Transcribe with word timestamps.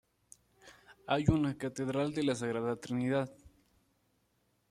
Hay 1.05 1.25
una 1.27 1.55
Catedral 1.55 2.11
de 2.15 2.23
La 2.23 2.33
Sagrada 2.33 2.75
Trinidad. 2.75 3.31